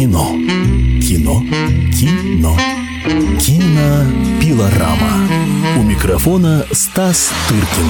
[0.00, 0.30] Кино.
[1.02, 1.42] Кино.
[1.92, 2.56] Кино.
[3.38, 4.40] Кино.
[4.40, 5.28] Пилорама.
[5.76, 7.84] У микрофона Стас Тыркин.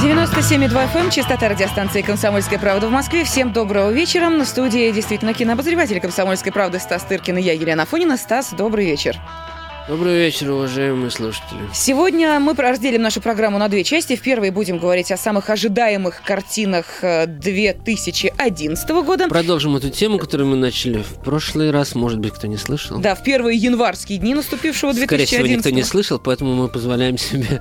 [0.00, 3.24] 97,2 FM, частота радиостанции «Комсомольская правда» в Москве.
[3.24, 4.28] Всем доброго вечера.
[4.28, 8.16] На студии действительно кинообозреватель «Комсомольской правды» Стас Тыркин и я, Елена Фонина.
[8.16, 9.18] Стас, добрый вечер.
[9.86, 11.60] Добрый вечер, уважаемые слушатели.
[11.74, 14.16] Сегодня мы разделим нашу программу на две части.
[14.16, 19.28] В первой будем говорить о самых ожидаемых картинах 2011 э, года.
[19.28, 21.94] Продолжим эту тему, которую мы начали в прошлый раз.
[21.94, 22.98] Может быть, кто не слышал.
[22.98, 27.18] Да, в первые январские дни наступившего 2011 Скорее всего, никто не слышал, поэтому мы позволяем
[27.18, 27.60] себе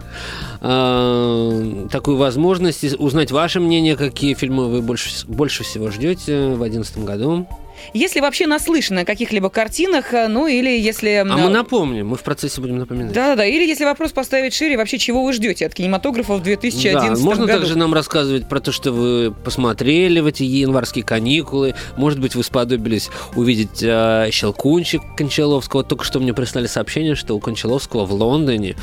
[0.62, 6.99] э, такую возможность узнать ваше мнение, какие фильмы вы больше, больше всего ждете в 2011
[6.99, 7.48] году.
[7.94, 11.10] Если вообще наслышаны о каких-либо картинах, э, ну или если...
[11.10, 13.14] А мы напомним, мы в процессе будем напоминать.
[13.14, 17.24] Да-да-да, или если вопрос поставить шире, вообще чего вы ждете от кинематографа в 2011 да,
[17.24, 17.60] можно году?
[17.60, 21.76] также нам рассказывать про то, что вы посмотрели в эти январские каникулы.
[21.98, 25.84] Может быть, вы сподобились увидеть э, «Щелкунчик» Кончаловского.
[25.84, 28.76] Только что мне прислали сообщение, что у Кончаловского в Лондоне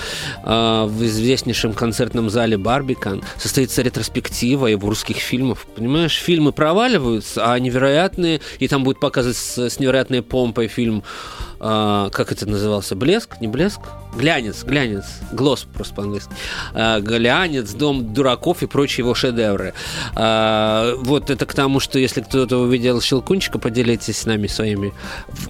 [0.44, 5.66] э, в известнейшем концертном зале «Барбикан» состоится ретроспектива его русских фильмов.
[5.76, 11.04] Понимаешь, фильмы проваливаются, а невероятные, и там будет показывать с, с невероятной помпой фильм
[11.62, 13.80] а, как это назывался, блеск, не блеск,
[14.16, 16.32] глянец, глянец, глосс просто по-английски,
[16.72, 19.74] а, глянец, дом дураков и прочие его шедевры.
[20.14, 24.94] А, вот это к тому, что если кто-то увидел Щелкунчика, поделитесь с нами своими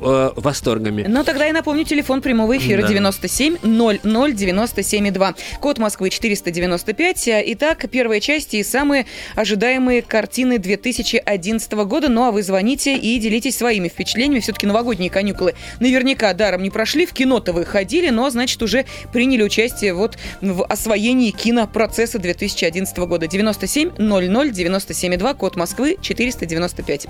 [0.01, 1.05] э, восторгами.
[1.09, 2.89] Ну, тогда я напомню, телефон прямого эфира да.
[2.89, 5.35] 97 00 97 2.
[5.61, 7.29] Код Москвы 495.
[7.47, 12.09] Итак, первая часть и самые ожидаемые картины 2011 года.
[12.09, 14.41] Ну, а вы звоните и делитесь своими впечатлениями.
[14.41, 18.87] Все-таки новогодние каникулы наверняка наверняка даром не прошли, в кино-то вы ходили, но, значит, уже
[19.13, 23.27] приняли участие вот в освоении кинопроцесса 2011 года.
[23.27, 27.07] 97 00 97 2, код Москвы 495.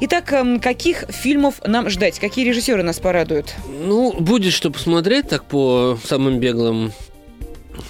[0.00, 2.18] Итак, эм, каких фильмов нам ждать?
[2.18, 3.54] Какие режиссеры нас порадуют?
[3.84, 6.92] Ну, будет что посмотреть, так по самым беглым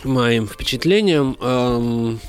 [0.04, 1.36] моим впечатлениям.
[1.40, 2.20] Эм,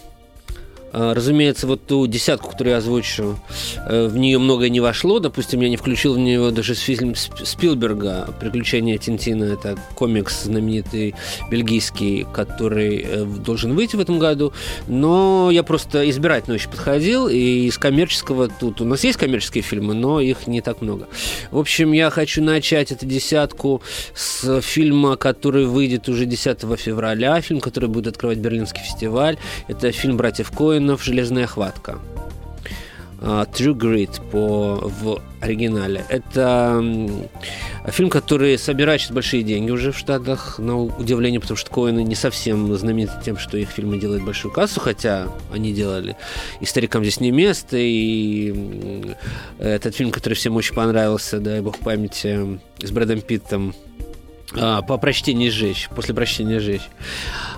[0.93, 3.39] разумеется, вот ту десятку, которую я озвучил,
[3.87, 5.17] э, в нее многое не вошло.
[5.17, 9.45] Допустим, я не включил в нее даже фильм Спилберга «Приключения Тинтина».
[9.45, 11.15] Это комикс знаменитый
[11.49, 14.53] бельгийский, который э, должен выйти в этом году.
[14.87, 17.27] Но я просто избирательно очень подходил.
[17.27, 18.79] И из коммерческого тут...
[18.79, 21.07] У нас есть коммерческие фильмы, но их не так много.
[21.49, 23.81] В общем, я хочу начать эту десятку
[24.13, 27.41] с фильма, который выйдет уже 10 февраля.
[27.41, 29.37] Фильм, который будет открывать Берлинский фестиваль.
[29.67, 31.99] Это фильм «Братьев Коэн» Воинов «Железная хватка».
[33.21, 36.05] Uh, True Grit по, в оригинале.
[36.09, 36.83] Это
[37.87, 42.15] фильм, который собирает сейчас большие деньги уже в Штатах, на удивление, потому что Коины не
[42.15, 46.17] совсем знамениты тем, что их фильмы делают большую кассу, хотя они делали
[46.59, 49.05] и «Старикам здесь не место», и
[49.57, 54.02] этот фильм, который всем очень понравился, дай бог памяти, с Брэдом Питтом, а,
[54.53, 56.89] по прочтении сжечь, после прочтения сжечь.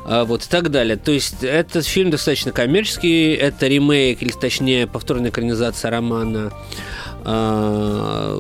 [0.06, 0.98] А, вот и так далее.
[0.98, 6.52] То есть этот фильм достаточно коммерческий, это ремейк, или точнее повторная экранизация романа
[7.24, 8.40] а,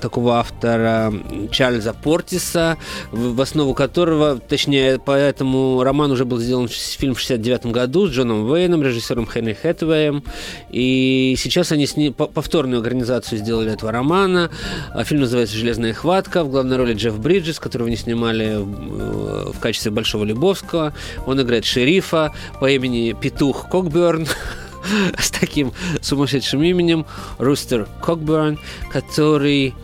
[0.00, 1.12] такого автора
[1.50, 2.76] Чарльза Портиса,
[3.10, 8.10] в основу которого, точнее, по этому роману уже был сделан фильм в 69 году с
[8.10, 10.22] Джоном Уэйном, режиссером Хенри Хэтвеем,
[10.70, 12.10] и сейчас они сни...
[12.10, 14.50] повторную организацию сделали этого романа.
[14.92, 19.58] А фильм называется «Железная хватка», в главной роли Джефф Бриджес, которого они снимали э, в
[19.60, 20.94] качестве Большого Любовского.
[21.26, 24.26] Он играет шерифа по имени Петух Кокберн,
[25.18, 27.06] с таким сумасшедшим именем
[27.38, 28.58] Рустер Кокберн,
[28.90, 29.74] который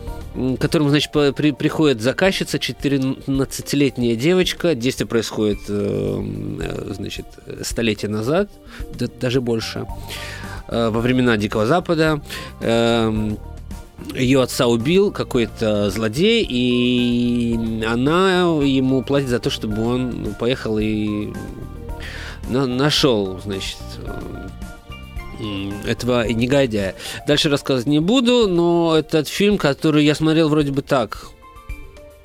[0.59, 4.75] которому, значит, при, приходит заказчица, 14-летняя девочка.
[4.75, 6.23] Действие происходит, э,
[6.59, 7.25] э, значит,
[7.61, 8.49] столетия назад,
[9.21, 9.85] даже больше,
[10.67, 12.21] э, во времена Дикого Запада.
[14.13, 21.31] Ее отца убил какой-то злодей, и она ему платит за то, чтобы он поехал и
[22.49, 23.77] нашел, значит,
[25.85, 26.95] этого негодяя.
[27.27, 31.27] Дальше рассказывать не буду, но этот фильм, который я смотрел вроде бы так,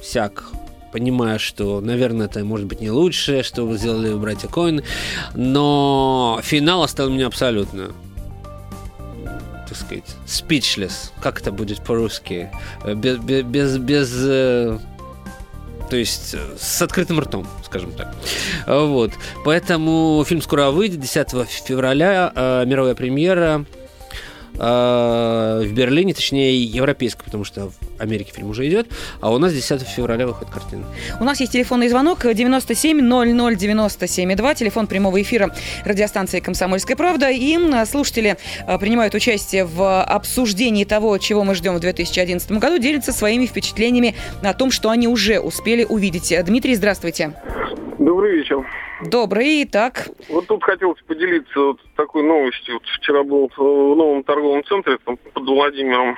[0.01, 0.45] всяк,
[0.93, 4.83] понимая, что, наверное, это может быть не лучшее, что вы сделали братья Коин,
[5.35, 7.93] но финал оставил меня абсолютно
[9.71, 11.13] так сказать, speechless.
[11.23, 12.51] Как это будет по-русски?
[12.97, 14.79] Без, без, без, э,
[15.91, 18.15] то есть э, с открытым ртом, скажем так.
[18.67, 19.13] Вот.
[19.45, 21.31] Поэтому фильм скоро выйдет, 10
[21.67, 23.67] февраля, э, мировая премьера.
[24.55, 28.89] э, в Берлине, точнее, европейской, потому что Америке фильм уже идет,
[29.21, 30.85] а у нас 10 февраля выходит картина.
[31.21, 35.55] У нас есть телефонный звонок 97 00 97 2, телефон прямого эфира
[35.85, 37.31] радиостанции «Комсомольская правда».
[37.31, 38.37] И слушатели
[38.67, 44.15] э, принимают участие в обсуждении того, чего мы ждем в 2011 году, делятся своими впечатлениями
[44.43, 46.35] о том, что они уже успели увидеть.
[46.45, 47.35] Дмитрий, здравствуйте.
[47.99, 48.65] Добрый вечер.
[49.03, 50.09] Добрый, так.
[50.29, 52.75] Вот тут хотелось поделиться вот такой новостью.
[52.75, 56.17] Вот вчера был в новом торговом центре там, под Владимиром.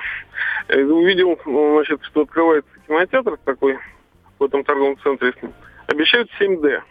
[0.69, 3.77] Я увидел, значит, что открывается кинотеатр такой
[4.39, 5.33] в этом торговом центре.
[5.87, 6.81] Обещают 7D.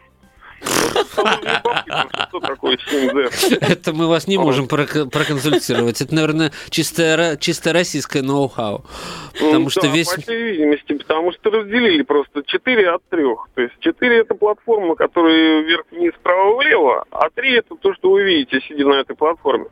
[0.62, 3.58] Что такое 7D?
[3.60, 6.00] Это мы вас не можем проконсультировать.
[6.00, 8.84] Это, наверное, чисто, чисто российское ноу-хау.
[9.32, 10.08] Потому что весь...
[10.12, 13.22] по всей видимости, потому что разделили просто 4 от 3.
[13.54, 18.60] То есть 4 это платформа, которая вверх-вниз, справа-влево, а 3 это то, что вы видите,
[18.68, 19.66] сидя на этой платформе.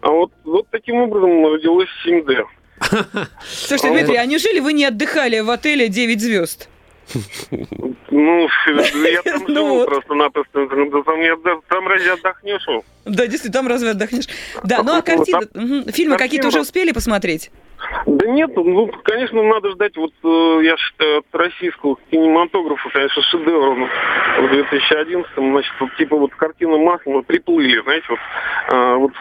[0.00, 2.44] А вот, вот таким образом родилось 7D.
[3.42, 6.68] Слушайте, Дмитрий, а неужели вы не отдыхали в отеле 9 звезд?
[8.10, 10.66] Ну, я там ну живу просто-напросто.
[11.68, 12.66] Там разве отдохнешь?
[13.04, 14.26] Да, действительно, там разве отдохнешь?
[14.64, 17.50] Да, ну а картины, фильмы какие-то уже успели посмотреть?
[18.06, 23.88] Да нет, ну, конечно, надо ждать, вот, э, я считаю, от российского кинематографа, конечно, шедевр
[24.40, 28.18] в 2011 значит, вот, типа вот картина Маслова приплыли, знаете, вот,
[28.70, 29.12] а, вот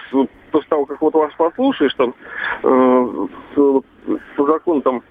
[0.51, 2.15] после того, как вот вас послушаешь, там,
[2.63, 3.27] э,
[4.38, 5.03] по закону там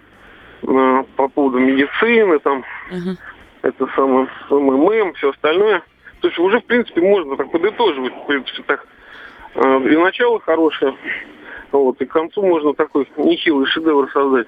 [0.62, 3.17] э, по поводу медицины, там, uh-huh.
[3.62, 5.82] это самое, МММ, все остальное.
[6.20, 8.87] То есть уже, в принципе, можно так подытоживать, в принципе, так.
[9.55, 10.94] Э, и начало хорошее,
[11.73, 14.47] вот, и к концу можно такой нехилый шедевр создать.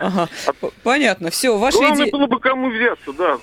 [0.00, 0.66] Ага, а...
[0.82, 2.12] понятно, все, ваши Главное идеи...
[2.12, 3.38] было бы кому взяться, да.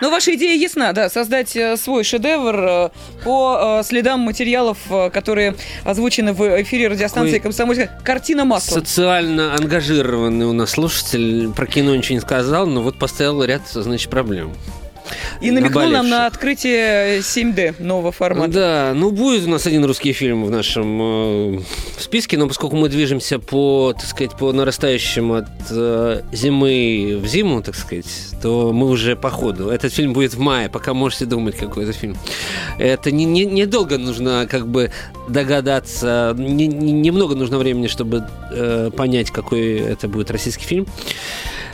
[0.00, 2.90] Ну, ваша идея ясна, да, создать э, свой шедевр э,
[3.24, 4.78] по э, следам материалов,
[5.12, 5.54] которые
[5.84, 7.98] озвучены в эфире радиостанции «Комсомольская».
[8.04, 8.74] Картина масла.
[8.74, 14.10] Социально ангажированный у нас слушатель про кино ничего не сказал, но вот поставил ряд, значит,
[14.10, 14.52] проблем.
[15.40, 18.52] И намекнул нам на открытие 7D нового формата.
[18.52, 21.60] Да, ну будет у нас один русский фильм в нашем э,
[21.98, 27.62] списке, но поскольку мы движемся по, так сказать, по нарастающему от э, зимы в зиму,
[27.62, 28.06] так сказать,
[28.42, 29.68] то мы уже по ходу.
[29.68, 32.16] Этот фильм будет в мае, пока можете думать, какой это фильм.
[32.78, 34.90] Это недолго не, не долго нужно как бы
[35.28, 40.86] догадаться, не, не, немного нужно времени, чтобы э, понять, какой это будет российский фильм.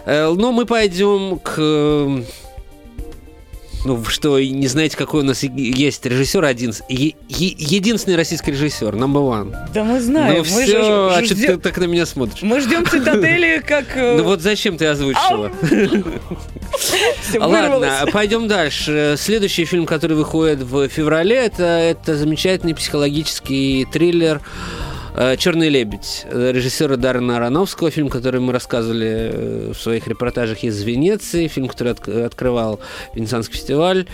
[0.04, 2.24] Э, но мы пойдем к
[3.84, 8.94] ну, что не знаете, какой у нас есть режиссер один, е- е- единственный российский режиссер,
[8.94, 9.54] number one.
[9.74, 10.34] Да мы знаем.
[10.34, 12.42] Ну мы все, же, а что ты так на меня смотришь?
[12.42, 13.96] Мы ждем цитадели как...
[13.96, 15.50] Э, ну вот зачем ты озвучила?
[17.38, 19.16] Ладно, пойдем дальше.
[19.18, 24.40] Следующий фильм, который выходит в феврале, это, это замечательный психологический триллер
[25.36, 31.48] «Черный лебедь» режиссера Даррена Ароновского, фильм, который мы рассказывали э, в своих репортажах из Венеции,
[31.48, 32.80] фильм, который от, открывал
[33.14, 34.06] Венецианский фестиваль,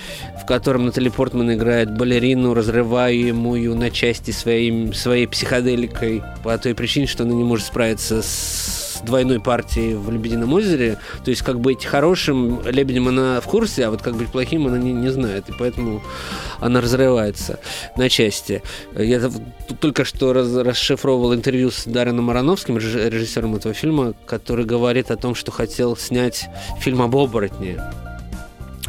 [0.42, 7.06] в котором Натали Портман играет балерину, разрываемую на части своим, своей психоделикой по той причине,
[7.06, 10.98] что она не может справиться с двойной партии в «Лебедином озере».
[11.24, 14.78] То есть, как быть хорошим лебедем она в курсе, а вот как быть плохим она
[14.78, 15.48] не, не знает.
[15.48, 16.02] И поэтому
[16.60, 17.58] она разрывается
[17.96, 18.62] на части.
[18.96, 19.30] Я
[19.80, 25.34] только что раз, расшифровывал интервью с Дарреном Ароновским, режиссером этого фильма, который говорит о том,
[25.34, 26.46] что хотел снять
[26.80, 27.80] фильм об оборотне.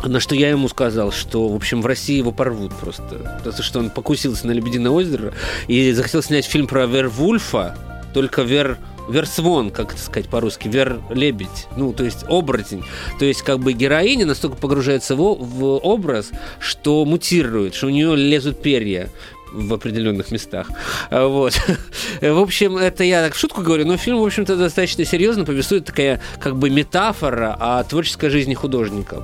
[0.04, 3.42] На что я ему сказал, что, в общем, в России его порвут просто.
[3.44, 5.34] Потому что он покусился на Лебединое озеро
[5.68, 7.76] и захотел снять фильм про Вервульфа,
[8.14, 8.78] только Вер
[9.10, 12.84] версвон, как это сказать по-русски, вер-лебедь, ну, то есть оборотень.
[13.18, 18.16] То есть, как бы героиня настолько погружается в, в образ, что мутирует, что у нее
[18.16, 19.10] лезут перья
[19.52, 20.70] в определенных местах.
[21.10, 21.60] А, вот.
[22.22, 25.86] В общем, это я так в шутку говорю, но фильм, в общем-то, достаточно серьезно повествует
[25.86, 29.24] такая как бы метафора о творческой жизни художника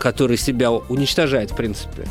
[0.00, 2.04] который себя уничтожает, в принципе,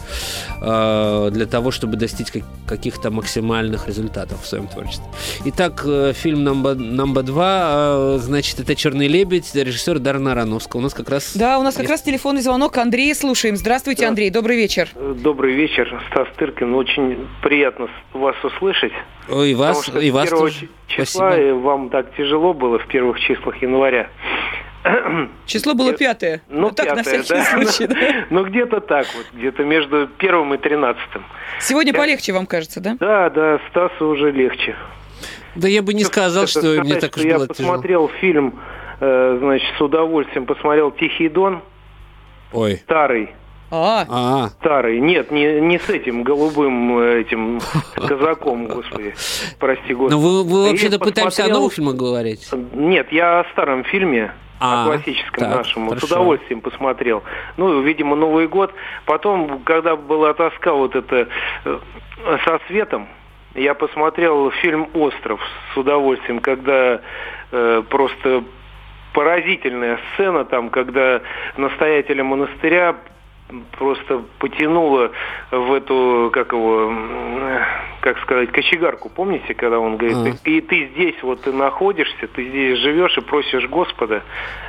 [0.62, 2.27] э, для того, чтобы достичь
[2.67, 5.05] каких-то максимальных результатов в своем творчестве.
[5.46, 10.81] Итак, э, фильм номер, номер два, э, значит, это «Черный лебедь», режиссер Дарна Рановского.
[10.81, 11.36] У нас как раз...
[11.36, 12.77] Да, у нас как раз телефонный звонок.
[12.77, 13.58] Андрей, слушаем.
[13.58, 14.10] Здравствуйте, да.
[14.10, 14.89] Андрей, добрый вечер.
[14.96, 16.75] Добрый вечер, Стас Тыркин.
[16.75, 18.93] Очень приятно вас услышать.
[19.29, 20.67] И вас, и вас тоже.
[20.88, 21.55] числа Спасибо.
[21.55, 24.10] вам так тяжело было в первых числах января.
[25.45, 26.41] Число было пятое.
[26.48, 27.43] Ну, ну так, пятое, на всякий да.
[27.45, 27.88] случай.
[27.88, 28.25] Да?
[28.29, 31.24] Ну, где-то так вот, где-то между первым и тринадцатым.
[31.59, 31.98] Сегодня я...
[31.98, 32.95] полегче, вам кажется, да?
[33.00, 34.75] Да, да, Стасу уже легче.
[35.55, 38.19] Да я бы не сказал, что сказать, мне так уж было Я посмотрел тяжело.
[38.19, 38.59] фильм,
[39.00, 41.62] э, значит, с удовольствием посмотрел «Тихий дон».
[42.53, 42.77] Ой.
[42.77, 43.31] Старый.
[43.71, 44.50] А, а.
[44.59, 45.00] Старый.
[45.00, 47.59] Нет, не, не с этим голубым э, этим
[47.95, 49.13] казаком, господи.
[49.59, 50.13] Прости, господи.
[50.13, 52.50] Ну, вы, вы вообще-то пытаемся о новых фильмах говорить?
[52.74, 54.33] Нет, я о старом фильме.
[54.59, 55.87] А, о классическом так, нашем.
[55.89, 56.07] Хорошо.
[56.07, 57.23] С удовольствием посмотрел.
[57.57, 58.73] Ну, видимо, Новый год.
[59.05, 61.27] Потом, когда была тоска вот это
[61.65, 61.79] э,
[62.45, 63.07] со светом,
[63.55, 65.41] я посмотрел фильм «Остров»
[65.73, 67.01] с удовольствием, когда
[67.51, 68.43] э, просто
[69.13, 71.21] поразительная сцена там, когда
[71.57, 72.95] настоятеля монастыря
[73.77, 75.11] просто потянуло
[75.51, 76.93] в эту, как его,
[78.01, 80.50] как сказать, кочегарку, помните, когда он говорит, а.
[80.50, 84.24] и ты здесь вот ты находишься, ты здесь живешь и просишь Господа,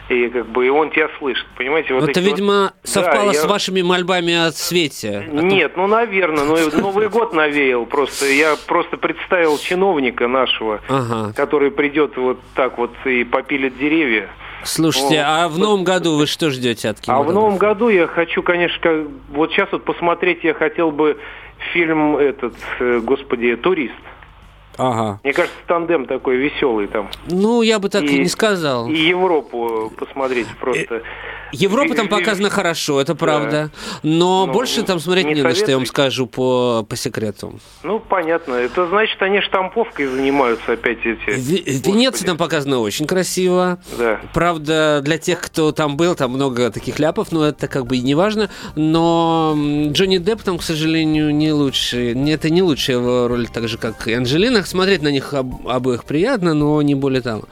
[0.09, 1.95] и как бы и он тебя слышит, понимаете?
[1.95, 2.73] Вот это, видимо, вот...
[2.83, 3.49] совпало да, с я...
[3.49, 5.29] вашими мольбами о свете.
[5.31, 11.33] Нет, ну, наверное, ну, Новый год навеял просто, я просто представил чиновника нашего, ага.
[11.35, 14.29] который придет вот так вот и попилит деревья,
[14.64, 17.19] Слушайте, а в новом году вы что ждете от кино?
[17.19, 21.19] А в новом году я хочу, конечно, вот сейчас вот посмотреть я хотел бы
[21.73, 23.95] фильм этот, э, господи, «Турист».
[24.81, 25.21] Ага.
[25.23, 27.11] Мне кажется, тандем такой веселый там.
[27.27, 28.89] Ну, я бы так и, и не сказал.
[28.89, 30.97] И Европу посмотреть просто.
[30.97, 31.03] Э,
[31.53, 33.71] Европа там показана хорошо, это правда.
[34.03, 37.61] Но ну, больше там смотреть не, не на что, я вам скажу по, по секрету.
[37.83, 38.55] Ну, понятно.
[38.55, 41.31] Это значит, они штамповкой занимаются опять эти.
[41.31, 43.79] В, Венеция там показана очень красиво.
[43.99, 44.21] Да.
[44.33, 48.01] Правда, для тех, кто там был, там много таких ляпов, но это как бы и
[48.01, 48.49] не важно.
[48.77, 49.55] Но
[49.89, 52.31] Джонни Депп там, к сожалению, не лучший.
[52.31, 56.05] Это не лучшая его роль, так же, как и Анджелина смотреть на них об, обоих
[56.05, 57.45] приятно, но не более того.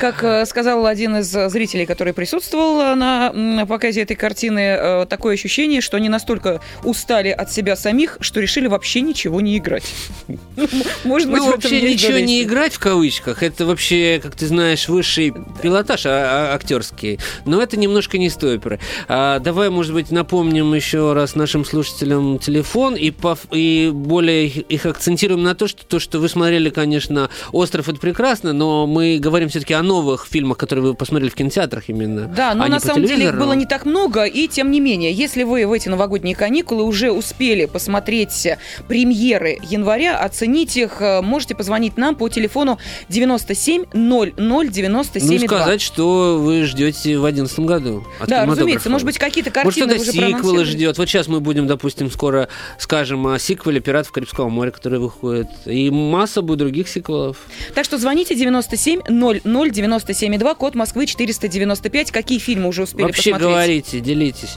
[0.00, 5.80] Как э, сказал один из зрителей, который присутствовал на показе этой картины, э, такое ощущение,
[5.80, 9.84] что они настолько устали от себя самих, что решили вообще ничего не играть.
[11.04, 13.42] Может быть, ну, вообще ничего не играть в кавычках.
[13.42, 17.18] Это вообще, как ты знаешь, высший пилотаж а, а, актерский.
[17.44, 18.80] Но это немножко не стоперы.
[19.08, 25.54] А, давай, может быть, напомним еще раз нашим слушателям телефон и более их акцентируем на
[25.54, 29.74] то, что то, что вы смотрели посмотрели, конечно, «Остров»— это прекрасно, но мы говорим все-таки
[29.74, 32.26] о новых фильмах, которые вы посмотрели в кинотеатрах именно.
[32.26, 35.12] Да, но а на самом деле их было не так много, и тем не менее,
[35.12, 38.48] если вы в эти новогодние каникулы уже успели посмотреть
[38.88, 42.78] премьеры января, оценить их, э, можете позвонить нам по телефону
[43.08, 48.04] 97 00 97 Ну, сказать, что вы ждете в 2011 году.
[48.26, 50.98] да, разумеется, может быть, какие-то картины Может, что-то сиквелы ждет.
[50.98, 55.48] Вот сейчас мы будем, допустим, скоро скажем о сиквеле «Пиратов Карибского моря», который выходит.
[55.66, 57.38] И масса будет других сиквелов.
[57.74, 62.10] Так что звоните 97 00 97 2, код Москвы 495.
[62.10, 63.42] Какие фильмы уже успели Вообще посмотреть?
[63.42, 64.56] Вообще говорите, делитесь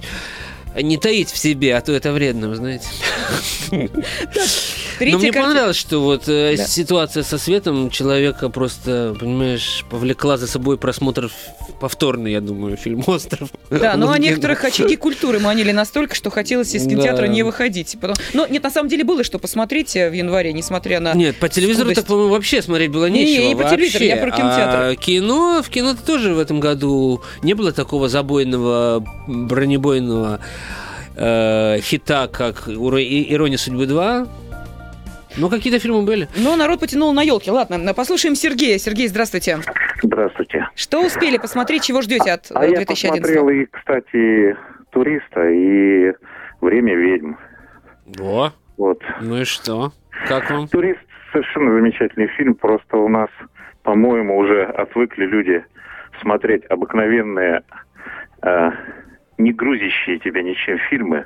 [0.82, 2.88] не таить в себе, а то это вредно, вы знаете.
[3.72, 10.78] Но мне понравилось, что вот э, ситуация со светом человека просто, понимаешь, повлекла за собой
[10.78, 11.32] просмотр
[11.80, 13.50] повторный, я думаю, фильм «Остров».
[13.70, 17.98] Да, но ну, а некоторых очаги культуры манили настолько, что хотелось из кинотеатра не выходить.
[18.34, 21.50] Но нет, на самом деле было что посмотреть э, в январе, несмотря на Нет, по
[21.50, 23.42] телевизору так, по-моему, вообще смотреть было нечего.
[23.42, 24.80] Не, не по телевизору, я про кинотеатр.
[24.80, 30.40] А кино, в кино тоже в этом году не было такого забойного, бронебойного
[31.16, 34.28] э, хита, как «Ирония судьбы 2»,
[35.38, 36.28] ну, какие-то фильмы были.
[36.36, 37.52] Ну, народ потянул на елки.
[37.52, 38.80] Ладно, послушаем Сергея.
[38.80, 39.60] Сергей, здравствуйте.
[40.02, 40.68] Здравствуйте.
[40.76, 44.58] Что успели посмотреть, чего ждете от а 2011 я посмотрел и, кстати,
[44.92, 46.14] «Туриста», и
[46.62, 47.34] «Время ведьм».
[48.18, 48.54] Во.
[48.78, 49.02] Вот.
[49.22, 49.92] Ну и что?
[50.28, 50.68] Как вам?
[50.68, 51.00] «Турист»
[51.32, 52.56] совершенно замечательный фильм.
[52.56, 53.30] Просто у нас,
[53.84, 55.64] по-моему, уже отвыкли люди
[56.22, 57.64] смотреть обыкновенные
[58.42, 58.70] э,
[59.38, 61.26] не грузящие тебя ничем фильмы.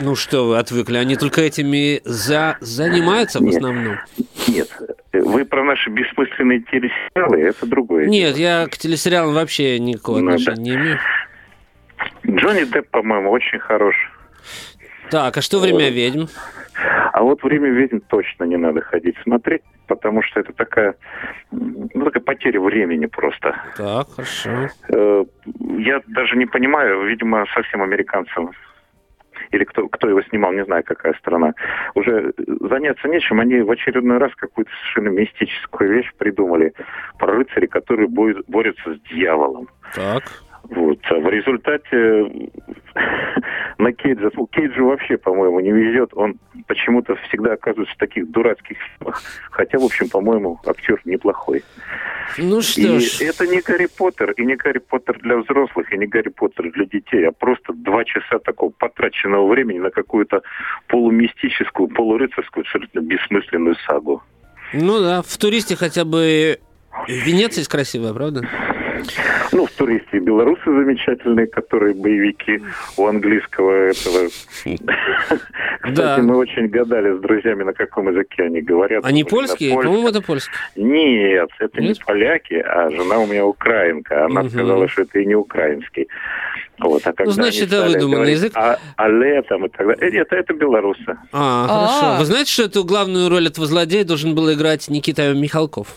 [0.00, 2.56] Ну что вы отвыкли, они только этими за...
[2.60, 3.96] занимаются в нет, основном?
[4.48, 4.68] Нет,
[5.12, 8.06] вы про наши бессмысленные телесериалы, это другое.
[8.06, 8.60] Нет, дело.
[8.62, 10.62] я к телесериалам вообще никакого ну, отношения да.
[10.62, 10.98] не имею.
[12.26, 13.96] Джонни Депп, по-моему, очень хорош.
[15.10, 15.94] Так, а что «Время вот.
[15.94, 16.26] ведьм»?
[17.12, 20.94] А вот «Время ведьм» точно не надо ходить смотреть, потому что это такая,
[21.50, 23.56] ну, такая потеря времени просто.
[23.76, 24.68] Так, хорошо.
[24.88, 25.24] Э,
[25.78, 28.52] я даже не понимаю, видимо, совсем американцам
[29.50, 31.54] или кто, кто его снимал, не знаю, какая страна,
[31.94, 33.40] уже заняться нечем.
[33.40, 36.72] Они в очередной раз какую-то совершенно мистическую вещь придумали
[37.18, 39.68] про рыцарей, которые борются с дьяволом.
[39.94, 40.22] Так.
[40.64, 40.98] Вот.
[41.10, 42.50] А в результате
[43.78, 46.10] на Кейджа, ну, Кейджу вообще, по-моему, не везет.
[46.14, 49.22] Он почему-то всегда оказывается в таких дурацких фильмах.
[49.50, 51.64] Хотя, в общем, по-моему, актер неплохой.
[52.38, 53.20] Ну что и ж.
[53.22, 56.84] это не Гарри Поттер, и не Гарри Поттер для взрослых, и не Гарри Поттер для
[56.84, 60.42] детей, а просто два часа такого потраченного времени на какую-то
[60.86, 64.22] полумистическую, полурыцарскую, абсолютно бессмысленную сагу.
[64.72, 66.60] Ну да, в туристе хотя бы
[67.08, 68.48] Венеция красивая, правда?
[69.52, 72.62] Ну, в туристе белорусы замечательные, которые боевики
[72.96, 74.28] у английского этого.
[75.80, 79.04] Кстати, мы очень гадали с друзьями, на каком языке они говорят.
[79.04, 79.74] Они польские?
[79.74, 80.56] По-моему, это польские.
[80.76, 84.26] Нет, это не поляки, а жена у меня украинка.
[84.26, 86.08] Она сказала, что это и не украинский.
[86.78, 88.52] Вот, а ну, значит, это выдуманный язык.
[88.54, 90.12] А, а летом и так далее.
[90.12, 91.18] Нет, это белорусы.
[91.30, 92.06] А, хорошо.
[92.06, 92.18] А-а-а.
[92.18, 95.88] Вы знаете, что эту главную роль этого злодея должен был играть Никита Михалков?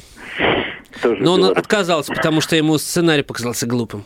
[1.02, 4.06] Тоже Но он отказался, потому что ему сценарий показался глупым.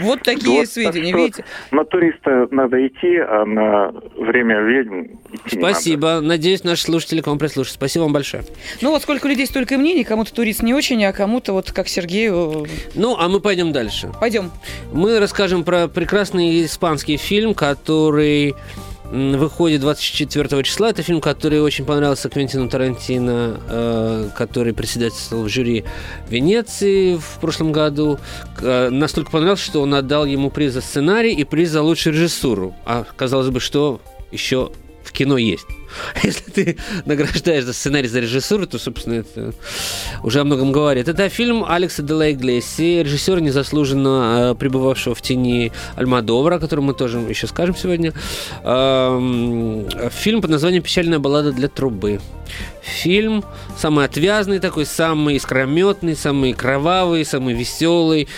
[0.00, 1.44] Вот такие вот, сведения, так видите?
[1.70, 6.08] На туриста надо идти, а на время ведьм идти Спасибо.
[6.08, 6.26] Не надо.
[6.26, 7.74] Надеюсь, наши слушатели к вам прислушаются.
[7.74, 8.44] Спасибо вам большое.
[8.80, 10.04] Ну вот сколько людей, столько и мнений.
[10.04, 12.66] Кому-то турист не очень, а кому-то вот как Сергею...
[12.94, 14.12] Ну, а мы пойдем дальше.
[14.20, 14.50] Пойдем.
[14.92, 18.54] Мы расскажем про прекрасный испанский фильм, который
[19.10, 20.90] выходит 24 числа.
[20.90, 25.84] Это фильм, который очень понравился Квентину Тарантино, э, который председательствовал в жюри
[26.28, 28.18] Венеции в прошлом году.
[28.60, 32.74] Э, настолько понравился, что он отдал ему приз за сценарий и приз за лучшую режиссуру.
[32.84, 34.00] А казалось бы, что
[34.32, 34.72] еще
[35.04, 35.66] в кино есть.
[36.22, 39.52] Если ты награждаешь за сценарий, за режиссуру, то, собственно, это
[40.22, 41.08] уже о многом говорит.
[41.08, 46.84] Это фильм Алекса де ла Иглеси, режиссера, незаслуженно э, пребывавшего в тени Альмадовра, о котором
[46.84, 48.12] мы тоже еще скажем сегодня.
[48.62, 52.20] Э, фильм под названием «Печальная баллада для трубы».
[52.86, 53.44] Фильм
[53.76, 58.28] самый отвязный такой, самый искрометный, самый кровавый, самый веселый,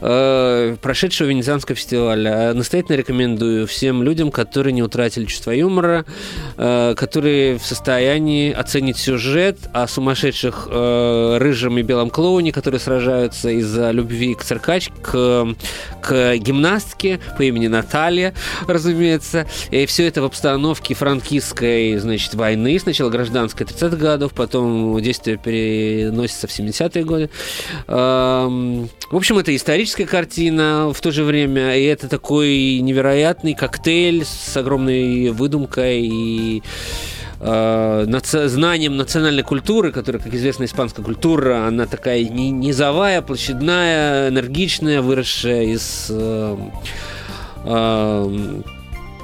[0.00, 2.52] э, прошедшего Венецианского фестиваля.
[2.52, 6.04] Настоятельно рекомендую всем людям, которые не утратили чувство юмора,
[6.58, 13.48] э, которые в состоянии оценить сюжет о сумасшедших э, рыжем и белом клоуне, которые сражаются
[13.48, 15.46] из-за любви к циркач, к,
[16.02, 18.34] к гимнастке по имени Наталья,
[18.66, 19.46] разумеется.
[19.70, 26.46] И все это в обстановке франкистской, значит, войны, сначала гражданской 30-х годов, потом действие переносится
[26.46, 27.30] в 70-е годы.
[27.86, 34.56] В общем, это историческая картина в то же время, и это такой невероятный коктейль с
[34.56, 36.62] огромной выдумкой и
[37.40, 45.64] наци- знанием национальной культуры, которая, как известно, испанская культура, она такая низовая, площадная, энергичная, выросшая
[45.64, 46.10] из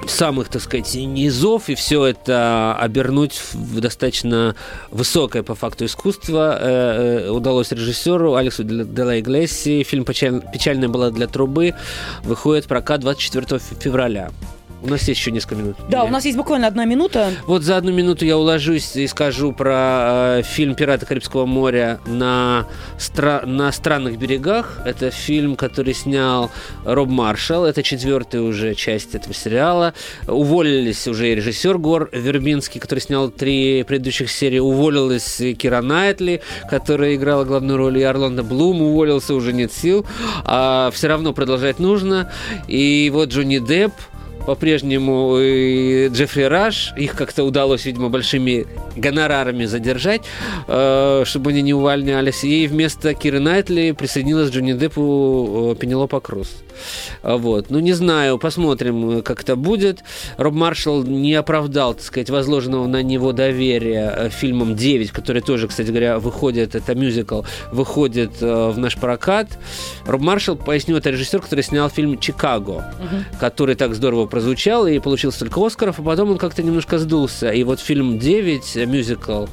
[0.07, 4.55] самых, так сказать, низов, и все это обернуть в достаточно
[4.91, 9.83] высокое по факту искусство э, э, удалось режиссеру Алексу Делла Иглеси.
[9.83, 11.75] Фильм «Печальная была для трубы»
[12.23, 14.31] выходит в прокат 24 февраля.
[14.83, 15.77] У нас есть еще несколько минут.
[15.89, 16.09] Да, Или...
[16.09, 17.33] у нас есть буквально одна минута.
[17.47, 22.67] Вот за одну минуту я уложусь и скажу про э, фильм «Пираты Карибского моря» на,
[22.99, 23.43] стра...
[23.45, 24.81] на странных берегах.
[24.85, 26.51] Это фильм, который снял
[26.85, 27.65] Роб Маршалл.
[27.65, 29.93] Это четвертая уже часть этого сериала.
[30.27, 34.59] Уволились уже и режиссер Гор Вербинский, который снял три предыдущих серии.
[34.59, 36.41] Уволилась Кира Найтли,
[36.71, 40.07] которая играла главную роль, и Орландо Блум уволился, уже нет сил.
[40.45, 42.33] А все равно продолжать нужно.
[42.67, 43.93] И вот Джонни Депп,
[44.51, 46.93] по-прежнему и Джеффри Раш.
[46.97, 50.23] Их как-то удалось, видимо, большими гонорарами задержать,
[50.67, 52.43] э, чтобы они не увольнялись.
[52.43, 56.49] И вместо Киры Найтли присоединилась Джонни Деппу э, Пенелопа Круз.
[57.23, 57.71] А вот.
[57.71, 60.01] Ну, не знаю, посмотрим, как это будет.
[60.37, 65.69] Роб Маршалл не оправдал, так сказать, возложенного на него доверия э, фильмом «9», который тоже,
[65.69, 69.47] кстати говоря, выходит, это мюзикл, выходит в наш прокат.
[70.07, 73.39] Роб Маршалл, поясню, это режиссер, который снял фильм «Чикаго», угу.
[73.39, 77.51] который так здорово прозвучал и получил столько Оскаров, а потом он как-то немножко сдулся.
[77.51, 79.45] И вот фильм «9», мюзикл,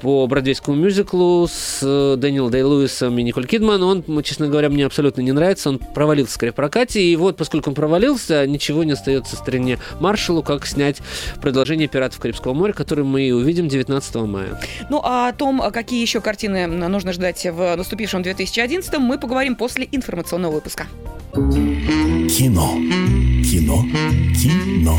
[0.00, 3.82] по бродвейскому мюзиклу с э, Дэниел Дэй Льюисом и Николь Кидман.
[3.82, 5.70] Он, честно говоря, мне абсолютно не нравится.
[5.70, 7.02] Он провалился скорее в прокате.
[7.02, 10.98] И вот, поскольку он провалился, ничего не остается стране Маршалу, как снять
[11.40, 14.60] продолжение «Пиратов Карибского моря», который мы увидим 19 мая.
[14.88, 19.88] Ну, а о том, какие еще картины нужно ждать в наступившем 2011 мы поговорим после
[19.90, 20.86] информационного выпуска.
[21.32, 22.74] Кино.
[23.44, 23.84] Кино.
[24.34, 24.98] Кино.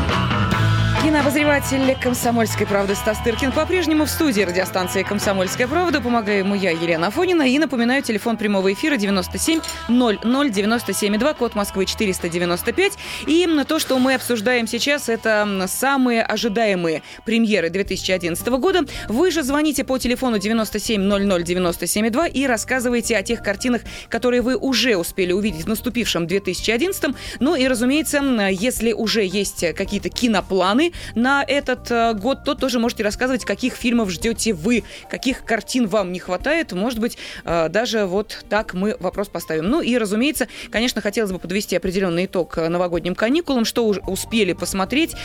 [1.03, 5.99] Кинообозреватель «Комсомольской правды» Стас Тыркин по-прежнему в студии радиостанции «Комсомольская правда».
[5.99, 7.41] Помогаю ему я, Елена Афонина.
[7.41, 12.93] И напоминаю, телефон прямого эфира 97 00 97 2, код Москвы 495.
[13.25, 18.81] И то, что мы обсуждаем сейчас, это самые ожидаемые премьеры 2011 года.
[19.09, 24.43] Вы же звоните по телефону 97 00 97 2 и рассказывайте о тех картинах, которые
[24.43, 27.15] вы уже успели увидеть в наступившем 2011.
[27.39, 33.03] Ну и, разумеется, если уже есть какие-то кинопланы, на этот э, год, то тоже можете
[33.03, 36.71] рассказывать, каких фильмов ждете вы, каких картин вам не хватает.
[36.71, 39.65] Может быть, э, даже вот так мы вопрос поставим.
[39.65, 45.15] Ну и, разумеется, конечно, хотелось бы подвести определенный итог новогодним каникулам, что уже успели посмотреть,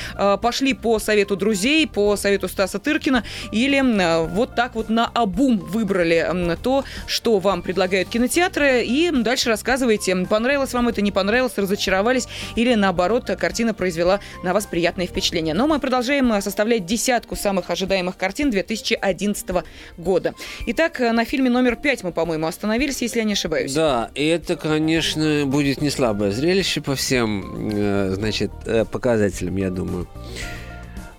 [0.43, 3.83] пошли по совету друзей, по совету Стаса Тыркина, или
[4.27, 10.73] вот так вот на обум выбрали то, что вам предлагают кинотеатры, и дальше рассказывайте, понравилось
[10.73, 15.55] вам это, не понравилось, разочаровались, или наоборот, картина произвела на вас приятное впечатление.
[15.57, 19.65] Но мы продолжаем э, составлять десятку самых ожидаемых картин 2011
[19.97, 20.35] года.
[20.67, 23.73] Итак, э, на фильме номер пять мы, по-моему, остановились, если я не ошибаюсь.
[23.73, 28.51] Да, и это, конечно, будет не слабое зрелище по всем, э, значит,
[28.93, 30.07] показателям, я думаю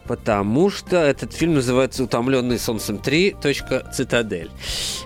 [0.08, 3.36] потому что этот фильм называется «Утомленный солнцем 3.
[3.93, 4.50] Цитадель».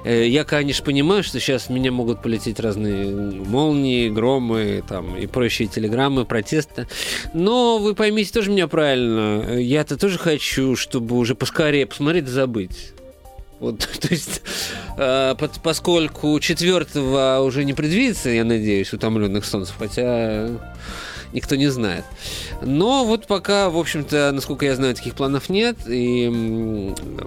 [0.03, 5.67] Э, я, конечно, понимаю, что сейчас меня могут полететь разные молнии, громы там, и прочие
[5.67, 6.87] телеграммы, протесты.
[7.33, 9.57] Но вы поймите тоже меня правильно.
[9.57, 12.93] Я-то тоже хочу, чтобы уже поскорее посмотреть и забыть.
[13.59, 14.41] Вот, то есть,
[14.97, 20.49] э, под, поскольку четвертого уже не предвидится, я надеюсь, утомленных солнцев, хотя
[21.33, 22.05] никто не знает.
[22.61, 25.77] Но вот пока, в общем-то, насколько я знаю, таких планов нет.
[25.87, 26.29] И,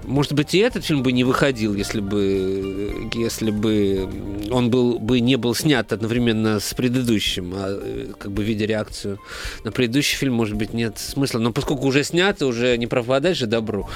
[0.04, 4.08] может быть, и этот фильм бы не выходил, если бы, если бы
[4.50, 9.18] он был, бы не был снят одновременно с предыдущим, а как бы видя реакцию
[9.64, 11.38] на предыдущий фильм, может быть, нет смысла.
[11.38, 13.88] Но поскольку уже снят, уже не пропадать же добру.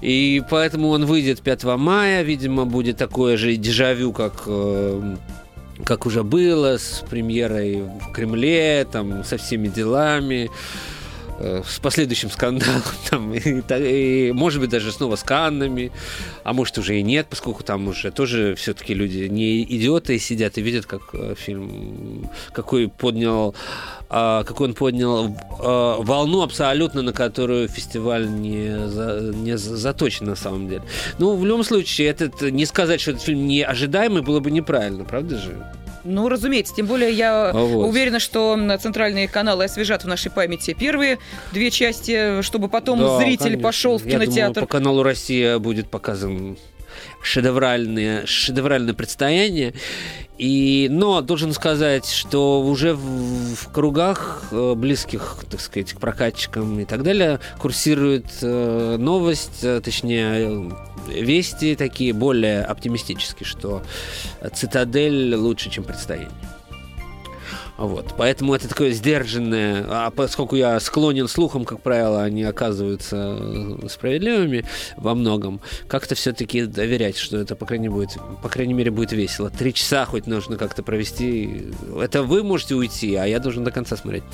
[0.00, 5.16] И поэтому он выйдет 5 мая, видимо, будет такое же дежавю, как э,
[5.84, 10.50] как уже было, с премьерой в Кремле, там, со всеми делами,
[11.42, 15.92] с последующим скандалом, там, и, и, может быть, даже снова с Каннами,
[16.44, 20.62] а может, уже и нет, поскольку там уже тоже все-таки люди не идиоты сидят и
[20.62, 23.54] видят, как э, фильм, какой поднял
[24.14, 30.36] а, какой он поднял а, волну абсолютно, на которую фестиваль не, за, не заточен на
[30.36, 30.82] самом деле.
[31.18, 35.04] Ну, в любом случае, этот, не сказать, что этот фильм не ожидаемый, было бы неправильно,
[35.04, 35.56] правда же?
[36.04, 36.74] Ну, разумеется.
[36.74, 37.88] Тем более я а вот.
[37.88, 41.18] уверена, что центральные каналы освежат в нашей памяти первые
[41.52, 43.62] две части, чтобы потом да, зритель конечно.
[43.62, 44.36] пошел в кинотеатр.
[44.36, 46.56] Я думаю, по каналу Россия будет показан
[47.22, 49.74] шедевральное, шедевральное предстояние.
[50.38, 56.80] И, но должен сказать, что уже в, в кругах э, близких, так сказать, к прокатчикам
[56.80, 60.72] и так далее курсирует э, новость, э, точнее,
[61.08, 63.82] вести такие более оптимистические, что
[64.54, 66.30] «Цитадель» лучше, чем «Предстояние».
[67.78, 68.14] Вот.
[68.16, 74.64] Поэтому это такое сдержанное, а поскольку я склонен слухам, как правило, они оказываются э, справедливыми
[74.96, 79.50] во многом, как-то все-таки доверять, что это, по крайней, будет, по крайней мере, будет весело.
[79.50, 81.72] Три часа хоть нужно как-то провести.
[81.98, 84.24] Это вы можете уйти, а я должен до конца смотреть.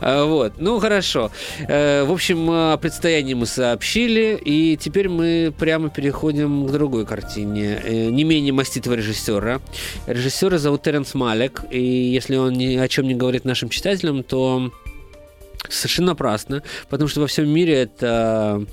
[0.00, 0.54] А, вот.
[0.58, 1.30] Ну, хорошо.
[1.68, 7.80] Э, в общем, о предстоянии мы сообщили, и теперь мы прямо переходим к другой картине.
[7.84, 9.60] Э, не менее маститого режиссера.
[10.06, 14.70] Режиссера зовут Теренс Малек, и если он не о чем не говорит нашим читателям, то
[15.68, 18.64] совершенно напрасно, потому что во всем мире это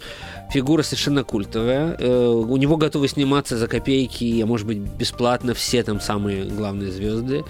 [0.51, 1.95] фигура совершенно культовая.
[1.99, 6.91] Э, у него готовы сниматься за копейки, а может быть бесплатно все там самые главные
[6.91, 7.43] звезды.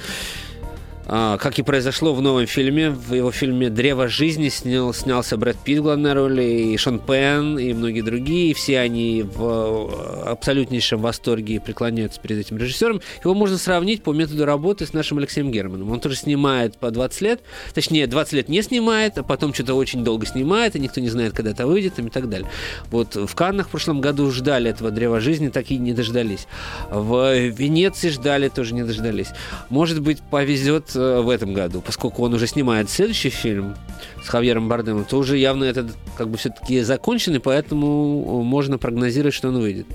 [1.06, 5.58] А, как и произошло в новом фильме, в его фильме «Древо жизни» снял, снялся Брэд
[5.58, 8.52] Питт в главной роли, и Шон Пен, и многие другие.
[8.52, 13.02] И все они в э, абсолютнейшем восторге преклоняются перед этим режиссером.
[13.24, 15.92] Его можно сравнить по методу работы с нашим Алексеем Германом.
[15.92, 17.42] Он тоже снимает по 20 лет,
[17.74, 21.34] точнее, 20 лет не снимает, а потом что-то очень долго снимает, и никто не знает,
[21.34, 22.50] когда это выйдет, и так далее.
[22.90, 26.48] Вот в Каннах в прошлом году ждали этого «Древа жизни», так и не дождались.
[26.90, 29.30] В Венеции ждали, тоже не дождались.
[29.70, 33.76] Может быть, повезет в этом году, поскольку он уже снимает следующий фильм
[34.24, 39.50] с Хавьером Бардемом, то уже явно этот как бы все-таки законченный, поэтому можно прогнозировать, что
[39.50, 39.88] он выйдет.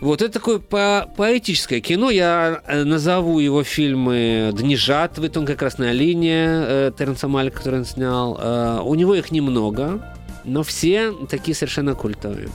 [0.00, 2.10] Вот это такое по поэтическое кино.
[2.10, 7.86] Я э, назову его фильмы «Дни жатвы», «Тонкая красная линия» э, Теренса Малика, который он
[7.86, 8.38] снял.
[8.38, 12.50] Э, у него их немного, но все такие совершенно культовые.